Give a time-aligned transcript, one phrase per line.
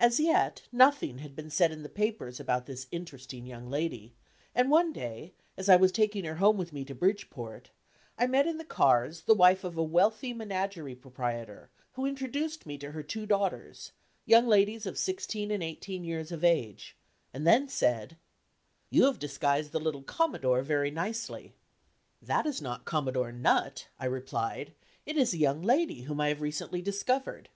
[0.00, 4.12] As yet, nothing had been said in the papers about this interesting young lady,
[4.52, 7.70] and one day as I was taking her home with me to Bridgeport,
[8.18, 12.78] I met in the cars the wife of a wealthy menagerie proprietor, who introduced me
[12.78, 13.92] to her two daughters,
[14.26, 16.96] young ladies of sixteen and eighteen years of age,
[17.32, 18.16] and then said:
[18.90, 21.54] "You have disguised the little Commodore very nicely."
[22.20, 24.74] "That is not Commodore Nutt," I replied,
[25.06, 27.50] "it is a young lady whom I have recently discovered."